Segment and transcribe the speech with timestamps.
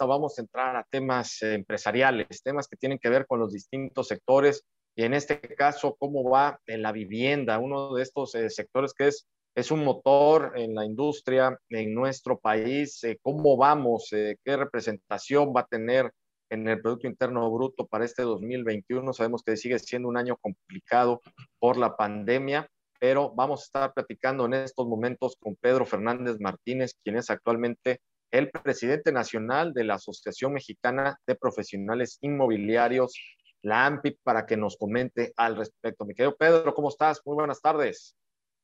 [0.00, 4.08] entrevista vamos a entrar a temas empresariales, temas que tienen que ver con los distintos
[4.08, 4.64] sectores.
[4.96, 9.08] Y en este caso cómo va en la vivienda, uno de estos eh, sectores que
[9.08, 14.56] es, es un motor en la industria en nuestro país, eh, cómo vamos, eh, qué
[14.56, 16.10] representación va a tener
[16.50, 19.12] en el Producto Interno Bruto para este 2021.
[19.12, 21.20] Sabemos que sigue siendo un año complicado
[21.60, 22.66] por la pandemia,
[22.98, 28.00] pero vamos a estar platicando en estos momentos con Pedro Fernández Martínez, quien es actualmente
[28.30, 33.14] el presidente nacional de la Asociación Mexicana de Profesionales Inmobiliarios,
[33.62, 36.04] la AMPI, para que nos comente al respecto.
[36.04, 37.20] Mi querido Pedro, ¿cómo estás?
[37.24, 38.16] Muy buenas tardes.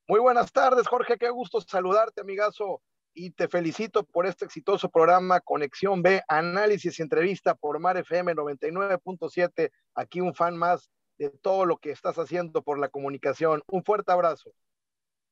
[0.08, 1.18] Muy buenas tardes, Jorge.
[1.18, 2.80] Qué gusto saludarte, amigazo.
[3.12, 8.34] Y te felicito por este exitoso programa Conexión B, análisis y entrevista por Mar FM
[8.34, 9.70] 99.7.
[9.94, 13.62] Aquí un fan más de todo lo que estás haciendo por la comunicación.
[13.66, 14.52] Un fuerte abrazo.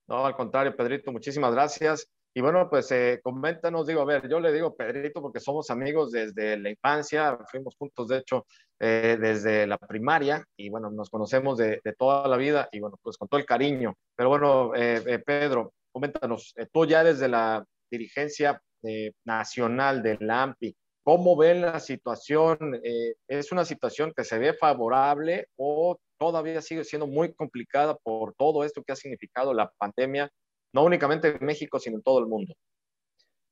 [0.06, 2.08] No, al contrario, Pedrito, muchísimas gracias.
[2.36, 6.10] Y bueno, pues eh, coméntanos, digo, a ver, yo le digo Pedrito porque somos amigos
[6.10, 8.44] desde la infancia, fuimos juntos, de hecho,
[8.80, 13.16] eh, desde la primaria y bueno, nos conocemos de, toda la vida y bueno, pues
[13.16, 13.94] con todo el cariño.
[14.16, 18.60] Pero bueno, eh, eh Pedro, coméntanos, tú ya desde la dirigencia
[19.24, 22.80] nacional del AMPI, ¿cómo ven la situación?
[23.28, 28.64] ¿Es una situación que se ve favorable o todavía sigue siendo muy complicada por todo
[28.64, 30.30] esto que ha significado la pandemia
[30.74, 32.54] no únicamente en México, sino en todo el mundo.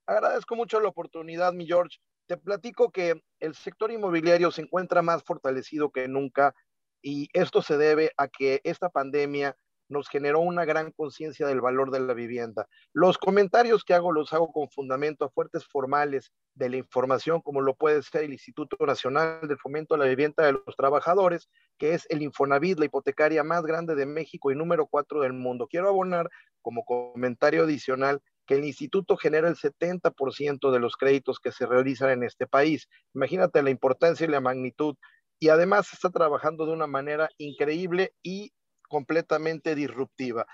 [0.06, 1.98] Agradezco mucho la oportunidad, mi George.
[2.26, 6.54] Te platico que el sector inmobiliario se encuentra más fortalecido que nunca
[7.00, 9.56] y esto se debe a que esta pandemia
[9.92, 12.66] nos generó una gran conciencia del valor de la vivienda.
[12.92, 17.60] Los comentarios que hago los hago con fundamento a fuertes formales de la información, como
[17.60, 21.48] lo puede ser el Instituto Nacional del Fomento a la Vivienda de los Trabajadores,
[21.78, 25.66] que es el Infonavit, la hipotecaria más grande de México y número cuatro del mundo.
[25.68, 26.28] Quiero abonar
[26.62, 32.10] como comentario adicional que el instituto genera el 70% de los créditos que se realizan
[32.10, 32.88] en este país.
[33.14, 34.96] Imagínate la importancia y la magnitud.
[35.38, 38.52] Y además está trabajando de una manera increíble y
[38.92, 40.46] completamente disruptiva.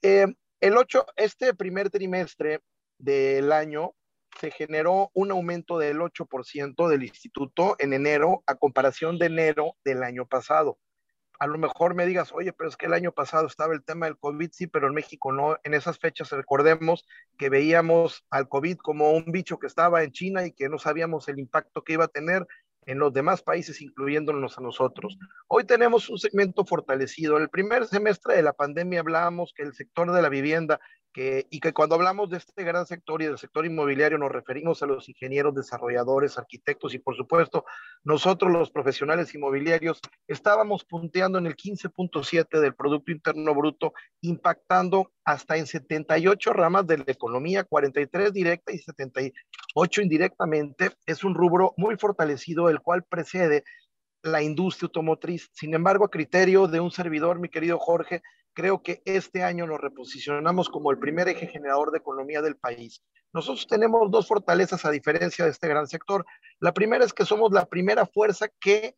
[0.00, 0.26] Eh,
[0.60, 2.60] el 8, este primer trimestre
[2.98, 3.92] del año
[4.40, 10.02] se generó un aumento del 8% del instituto en enero a comparación de enero del
[10.02, 10.78] año pasado.
[11.38, 14.06] A lo mejor me digas, oye, pero es que el año pasado estaba el tema
[14.06, 15.58] del COVID, sí, pero en México no.
[15.62, 17.06] En esas fechas recordemos
[17.36, 21.28] que veíamos al COVID como un bicho que estaba en China y que no sabíamos
[21.28, 22.46] el impacto que iba a tener
[22.88, 25.18] en los demás países, incluyéndonos a nosotros.
[25.46, 27.36] Hoy tenemos un segmento fortalecido.
[27.36, 30.80] En el primer semestre de la pandemia hablábamos que el sector de la vivienda
[31.50, 34.86] y que cuando hablamos de este gran sector y del sector inmobiliario nos referimos a
[34.86, 37.64] los ingenieros, desarrolladores, arquitectos y por supuesto
[38.04, 45.56] nosotros los profesionales inmobiliarios estábamos punteando en el 15.7 del Producto Interno Bruto, impactando hasta
[45.56, 48.78] en 78 ramas de la economía, 43 directa y
[49.78, 50.90] 78 indirectamente.
[51.06, 53.64] Es un rubro muy fortalecido, el cual precede
[54.22, 55.48] la industria automotriz.
[55.52, 58.22] Sin embargo, a criterio de un servidor, mi querido Jorge,
[58.54, 63.02] creo que este año nos reposicionamos como el primer eje generador de economía del país.
[63.32, 66.24] Nosotros tenemos dos fortalezas a diferencia de este gran sector.
[66.58, 68.96] La primera es que somos la primera fuerza que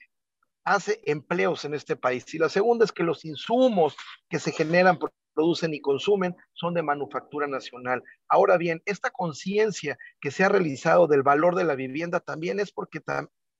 [0.65, 3.97] hace empleos en este país y la segunda es que los insumos
[4.29, 4.99] que se generan,
[5.35, 8.03] producen y consumen son de manufactura nacional.
[8.29, 12.73] Ahora bien, esta conciencia que se ha realizado del valor de la vivienda también es
[12.73, 13.01] porque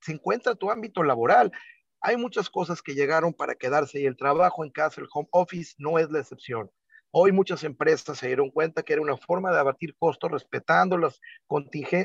[0.01, 1.51] se encuentra tu ámbito laboral.
[2.01, 5.75] Hay muchas cosas que llegaron para quedarse y el trabajo en casa, el home office,
[5.77, 6.69] no es la excepción.
[7.13, 11.19] Hoy muchas empresas se dieron cuenta que era una forma de abatir costos respetando las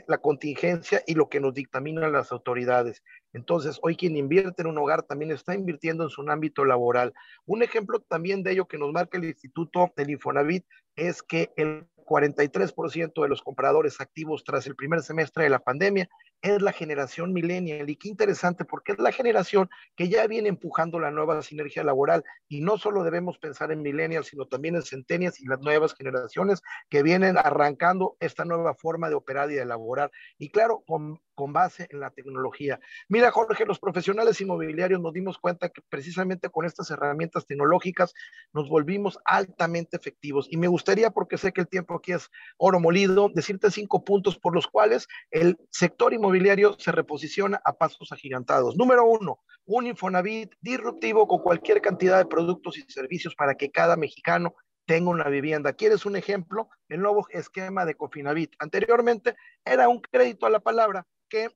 [0.09, 3.05] la contingencia y lo que nos dictaminan las autoridades.
[3.33, 7.15] Entonces, hoy quien invierte en un hogar también está invirtiendo en su ámbito laboral.
[7.44, 10.65] Un ejemplo también de ello que nos marca el Instituto del Infonavit
[10.97, 16.09] es que el 43% de los compradores activos tras el primer semestre de la pandemia
[16.43, 17.89] es la generación millennial.
[17.89, 22.25] Y qué interesante, porque es la generación que ya viene empujando la nueva sinergia laboral.
[22.49, 26.63] Y no solo debemos pensar en millennials, sino también en centenias y las nuevas generaciones
[26.89, 30.11] que vienen arrancando esta nueva forma de operar y de elaborar.
[30.39, 32.81] Y claro, con, con base en la tecnología.
[33.09, 38.15] Mira, Jorge, los profesionales inmobiliarios nos dimos cuenta que precisamente con estas herramientas tecnológicas
[38.53, 40.47] nos volvimos altamente efectivos.
[40.50, 44.39] Y me gustaría, porque sé que el tiempo aquí es oro molido, decirte cinco puntos
[44.39, 46.25] por los cuales el sector inmobiliario
[46.78, 48.76] se reposiciona a pasos agigantados.
[48.76, 53.96] Número uno, un Infonavit disruptivo con cualquier cantidad de productos y servicios para que cada
[53.96, 54.55] mexicano
[54.87, 55.73] tengo una vivienda.
[55.73, 56.69] ¿Quieres un ejemplo?
[56.88, 58.55] El nuevo esquema de Cofinavit.
[58.58, 59.34] Anteriormente
[59.64, 61.50] era un crédito a la palabra que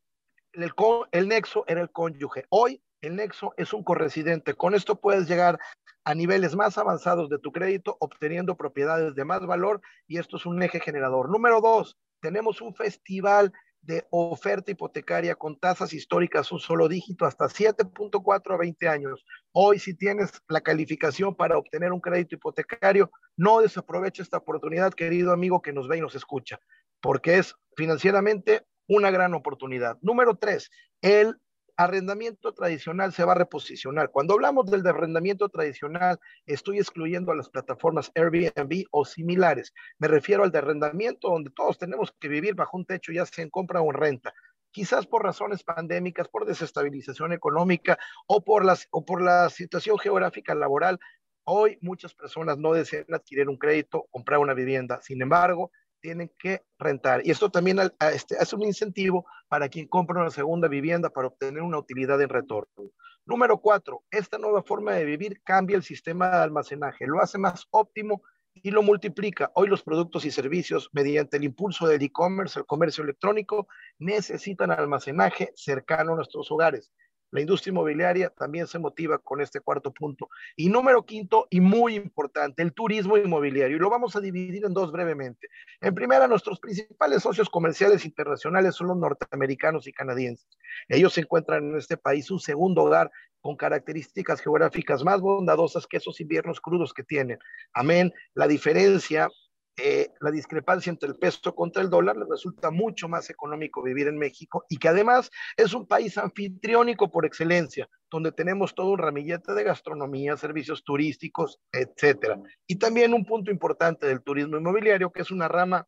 [0.52, 0.72] el,
[1.12, 2.44] el nexo era el cónyuge.
[2.50, 4.54] Hoy el nexo es un corresidente.
[4.54, 5.58] Con esto puedes llegar
[6.04, 10.46] a niveles más avanzados de tu crédito, obteniendo propiedades de más valor y esto es
[10.46, 11.30] un eje generador.
[11.30, 13.52] Número dos, tenemos un festival
[13.82, 19.24] de oferta hipotecaria con tasas históricas un solo dígito hasta 7.4 a 20 años.
[19.52, 25.32] Hoy si tienes la calificación para obtener un crédito hipotecario, no desaproveche esta oportunidad, querido
[25.32, 26.60] amigo que nos ve y nos escucha,
[27.00, 29.96] porque es financieramente una gran oportunidad.
[30.02, 31.36] Número tres, el
[31.84, 34.10] arrendamiento tradicional se va a reposicionar.
[34.10, 39.72] Cuando hablamos del de arrendamiento tradicional, estoy excluyendo a las plataformas Airbnb o similares.
[39.98, 43.44] Me refiero al de arrendamiento donde todos tenemos que vivir bajo un techo, ya sea
[43.44, 44.34] en compra o en renta.
[44.70, 50.54] Quizás por razones pandémicas, por desestabilización económica o por, las, o por la situación geográfica
[50.54, 51.00] laboral,
[51.44, 55.00] hoy muchas personas no desean adquirir un crédito, comprar una vivienda.
[55.02, 57.22] Sin embargo, tienen que rentar.
[57.24, 57.78] Y esto también
[58.12, 62.28] este, hace un incentivo para quien compra una segunda vivienda para obtener una utilidad en
[62.28, 62.90] retorno.
[63.26, 67.66] Número cuatro, esta nueva forma de vivir cambia el sistema de almacenaje, lo hace más
[67.70, 68.22] óptimo
[68.54, 69.50] y lo multiplica.
[69.54, 73.68] Hoy los productos y servicios, mediante el impulso del e-commerce, el comercio electrónico,
[73.98, 76.92] necesitan almacenaje cercano a nuestros hogares.
[77.30, 80.28] La industria inmobiliaria también se motiva con este cuarto punto.
[80.56, 83.76] Y número quinto, y muy importante, el turismo inmobiliario.
[83.76, 85.48] Y lo vamos a dividir en dos brevemente.
[85.80, 90.48] En primera, nuestros principales socios comerciales internacionales son los norteamericanos y canadienses.
[90.88, 93.10] Ellos encuentran en este país un segundo hogar
[93.40, 97.38] con características geográficas más bondadosas que esos inviernos crudos que tienen.
[97.72, 98.12] Amén.
[98.34, 99.28] La diferencia
[99.76, 104.08] eh, la discrepancia entre el peso contra el dólar, le resulta mucho más económico vivir
[104.08, 108.98] en México y que además es un país anfitriónico por excelencia, donde tenemos todo un
[108.98, 112.40] ramillete de gastronomía, servicios turísticos, etcétera.
[112.66, 115.86] Y también un punto importante del turismo inmobiliario, que es una rama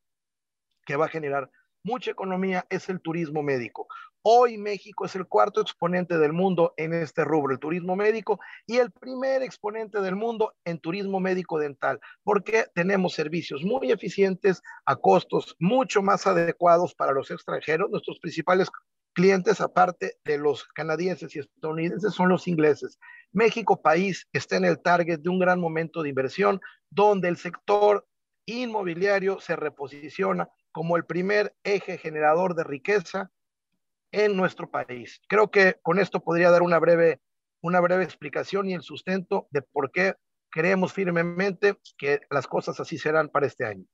[0.87, 1.51] que va a generar
[1.85, 3.87] mucha economía, es el turismo médico.
[4.25, 8.77] Hoy México es el cuarto exponente del mundo en este rubro, el turismo médico, y
[8.77, 14.95] el primer exponente del mundo en turismo médico dental, porque tenemos servicios muy eficientes a
[14.95, 17.91] costos mucho más adecuados para los extranjeros.
[17.91, 18.71] Nuestros principales
[19.13, 23.01] clientes, aparte de los canadienses y estadounidenses, son los ingleses.
[23.33, 28.07] México, país, está en el target de un gran momento de inversión, donde el sector
[28.47, 33.31] inmobiliario se reposiciona como el primer eje generador de riqueza
[34.11, 35.21] en nuestro país.
[35.29, 37.21] Creo que con esto podría dar una breve,
[37.63, 40.15] una breve explicación y el sustento de por qué
[40.51, 43.85] creemos firmemente que las cosas así serán para este año.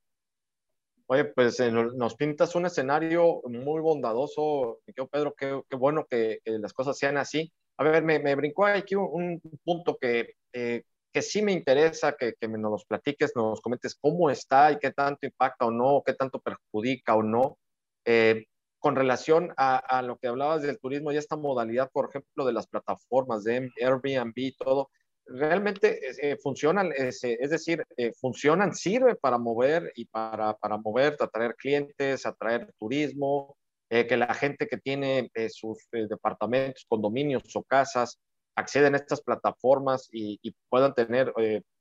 [1.06, 4.80] Oye, pues eh, nos pintas un escenario muy bondadoso,
[5.10, 7.50] Pedro, qué, qué bueno que, las cosas sean así.
[7.78, 12.34] A ver, me, me brincó aquí un, punto que, eh, que sí me interesa que,
[12.38, 16.14] que nos los platiques, nos comentes cómo está y qué tanto impacta o no, qué
[16.14, 17.58] tanto perjudica o no.
[18.04, 18.46] Eh,
[18.78, 22.66] con relación a, lo que hablabas del turismo y esta modalidad, por ejemplo, de las
[22.68, 24.90] plataformas de Airbnb y todo,
[25.26, 31.54] realmente eh, funcionan, es, decir, eh, funcionan, sirve para mover y para, para mover, atraer
[31.56, 33.56] clientes, atraer turismo,
[33.90, 38.18] eh, que la gente que tiene sus departamentos, condominios o casas
[38.58, 41.32] acceden a estas plataformas y, y puedan tener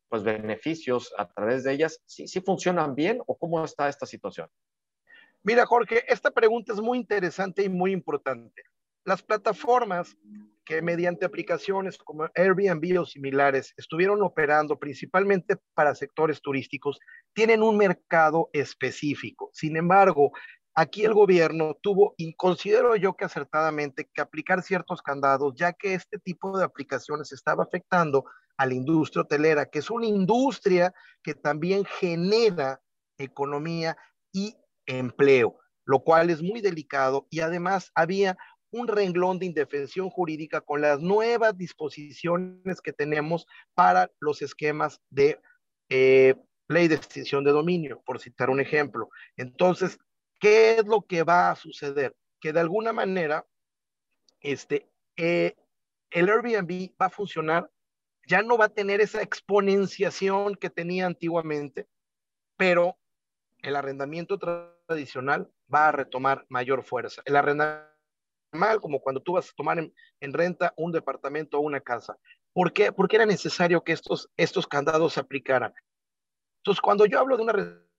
[0.10, 4.48] pues beneficios a través de ellas, ¿sí, ¿sí funcionan bien o cómo está esta situación?
[5.44, 8.64] Mira, Jorge, esta pregunta es muy interesante y muy importante.
[9.06, 10.18] Las plataformas
[10.66, 17.00] que mediante aplicaciones como Airbnb o similares estuvieron operando principalmente para sectores turísticos,
[17.32, 19.50] tienen un mercado específico.
[19.54, 20.32] Sin embargo,
[20.78, 25.96] aquí el gobierno tuvo, y considero yo que acertadamente, que aplicar ciertos candados, ya que
[25.96, 28.26] este tipo de aplicaciones estaba afectando
[28.58, 30.94] a la industria hotelera, que es una industria
[31.24, 32.80] que también genera
[33.18, 33.98] economía
[34.32, 34.56] y
[34.86, 38.38] empleo, lo cual es muy delicado y además había
[38.70, 45.40] un renglón de indefensión jurídica con las nuevas disposiciones que tenemos para los esquemas de
[45.90, 46.36] eh,
[46.68, 49.10] ley de extinción de dominio, por citar un ejemplo.
[49.38, 49.98] Entonces,
[50.40, 52.16] ¿qué es lo que va a suceder?
[52.40, 53.46] Que de alguna manera,
[54.40, 55.56] este, eh,
[56.12, 57.70] el Airbnb va a funcionar,
[58.28, 61.88] ya no va a tener esa exponenciación que tenía antiguamente,
[62.58, 62.98] pero
[63.60, 64.38] el arrendamiento
[64.88, 67.22] tradicional va a retomar mayor fuerza.
[67.26, 67.88] El arrendamiento,
[68.82, 69.94] como cuando tú vas a tomar en,
[70.34, 72.18] renta un departamento o una casa.
[72.54, 72.92] ¿Por qué?
[72.92, 75.74] Porque era necesario que estos, estos candados se aplicaran.
[76.60, 77.54] Entonces, cuando yo hablo de una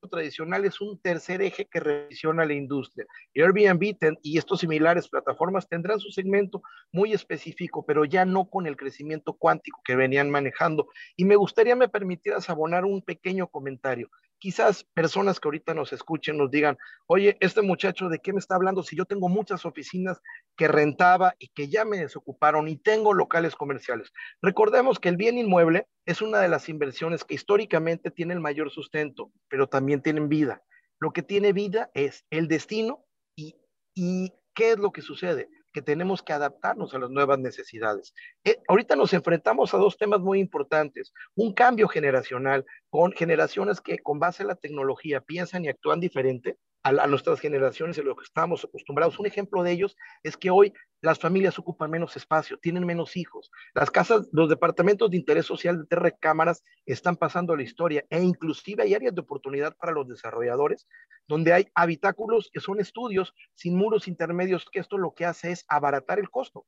[0.06, 3.06] tradicional es un tercer eje que revisiona la industria.
[3.34, 6.62] Airbnb y estos similares plataformas tendrán su segmento
[6.92, 10.86] muy específico, pero ya no con el crecimiento cuántico que venían manejando.
[11.16, 16.38] Y me gustaría me permitieras abonar un pequeño comentario quizás personas que ahorita nos escuchen
[16.38, 18.82] nos digan, oye, este muchacho, ¿de qué me está hablando?
[18.82, 20.20] Si yo tengo muchas oficinas
[20.56, 24.12] que rentaba y que ya me desocuparon y tengo locales comerciales.
[24.42, 28.70] Recordemos que el bien inmueble es una de las inversiones que históricamente tiene el mayor
[28.70, 30.62] sustento, pero también tienen vida.
[31.00, 33.04] Lo que tiene vida es el destino
[33.36, 33.54] y,
[34.00, 35.48] ¿Y qué es lo que sucede?
[35.78, 38.12] Que tenemos que adaptarnos a las nuevas necesidades.
[38.42, 41.12] Eh, ahorita nos enfrentamos a dos temas muy importantes.
[41.36, 46.56] Un cambio generacional con generaciones que con base en la tecnología piensan y actúan diferente
[46.88, 49.18] a, nuestras generaciones, en lo que estamos acostumbrados.
[49.18, 53.50] Un ejemplo de ellos es que hoy las familias ocupan menos espacio, tienen menos hijos.
[53.74, 58.04] Las casas, los departamentos de interés social de tres recámaras están pasando a la historia
[58.10, 60.86] e inclusive hay áreas de oportunidad para los desarrolladores
[61.28, 65.64] donde hay habitáculos que son estudios sin muros intermedios, que esto lo que hace es
[65.68, 66.66] abaratar el costo.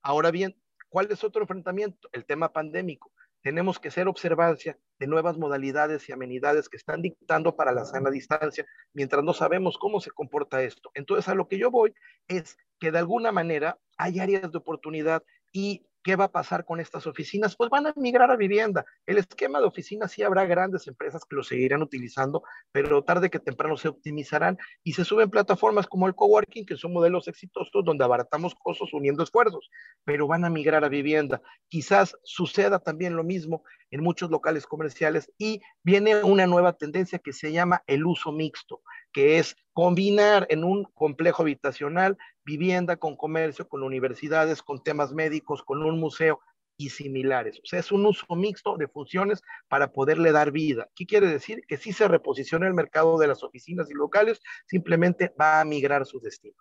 [0.00, 0.56] Ahora bien,
[0.88, 2.08] ¿cuál es otro enfrentamiento?
[2.12, 3.12] El tema pandémico
[3.46, 8.10] tenemos que ser observancia de nuevas modalidades y amenidades que están dictando para la sana
[8.10, 10.90] distancia, mientras no sabemos cómo se comporta esto.
[10.94, 11.94] Entonces, a lo que yo voy
[12.26, 15.22] es que de alguna manera hay áreas de oportunidad
[15.52, 17.56] y ¿Qué va a pasar con estas oficinas?
[17.56, 18.84] Pues van a migrar a vivienda.
[19.06, 23.40] El esquema de oficinas sí habrá grandes empresas que lo seguirán utilizando, pero tarde que
[23.40, 28.04] temprano se optimizarán y se suben plataformas como el coworking, que son modelos exitosos donde
[28.04, 29.68] abaratamos costos uniendo esfuerzos,
[30.04, 31.42] pero van a migrar a vivienda.
[31.66, 37.32] Quizás suceda también lo mismo en muchos locales comerciales y viene una nueva tendencia que
[37.32, 38.80] se llama el uso mixto,
[39.16, 45.62] que es combinar en un complejo habitacional vivienda con comercio, con universidades, con temas médicos,
[45.62, 46.40] con un museo
[46.76, 47.58] y similares.
[47.60, 50.90] O sea, es un uso mixto de funciones para poderle dar vida.
[50.94, 51.62] ¿Qué quiere decir?
[51.66, 56.04] Que si se reposiciona el mercado de las oficinas y locales, simplemente va a migrar
[56.04, 56.56] su destino.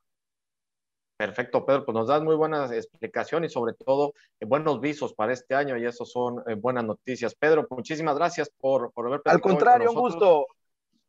[1.17, 5.33] Perfecto, Pedro, pues nos das muy buena explicación y sobre todo eh, buenos visos para
[5.33, 7.35] este año y eso son eh, buenas noticias.
[7.35, 10.45] Pedro, muchísimas gracias por, por haber Al contrario, un gusto.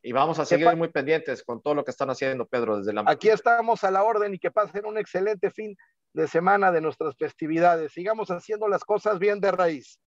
[0.06, 3.02] Y vamos a seguir muy pendientes con todo lo que están haciendo, Pedro, desde la...
[3.06, 5.76] Aquí estamos a la orden y que pasen un excelente fin
[6.12, 7.90] de semana de nuestras festividades.
[7.90, 9.98] Sigamos haciendo las cosas bien de raíz.